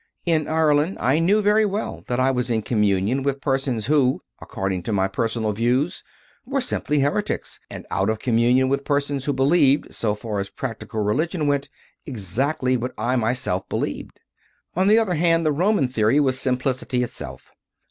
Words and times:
In 0.25 0.47
Ireland 0.47 0.97
I 0.99 1.19
knew 1.19 1.43
very 1.43 1.63
well 1.63 2.03
that 2.07 2.19
I 2.19 2.31
was 2.31 2.49
in 2.49 2.63
communion 2.63 3.21
with 3.21 3.39
persons 3.39 3.85
who, 3.85 4.23
according 4.41 4.81
to 4.81 4.91
my 4.91 5.07
personal 5.07 5.51
views, 5.51 6.03
were 6.43 6.59
simply 6.59 7.01
heretics, 7.01 7.59
and 7.69 7.85
out 7.91 8.09
of 8.09 8.17
communion 8.17 8.67
with 8.67 8.83
persons 8.83 9.25
who 9.25 9.31
believed, 9.33 9.93
so 9.93 10.15
far 10.15 10.39
as 10.39 10.49
practical 10.49 11.01
religion 11.03 11.45
went, 11.45 11.69
exactly 12.03 12.75
what 12.75 12.95
I 12.97 13.15
myself 13.15 13.69
be 13.69 13.75
lieved. 13.77 14.17
On 14.75 14.87
the 14.87 14.97
other 14.97 15.13
hand, 15.13 15.45
the 15.45 15.51
Roman 15.51 15.87
theory 15.87 16.19
was 16.19 16.39
simplicity 16.41 17.03
itself. 17.03 17.51